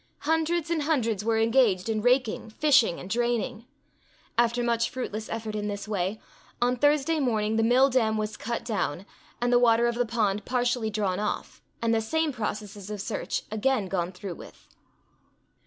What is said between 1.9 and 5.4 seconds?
raking, fishing, and draining. After much fruitless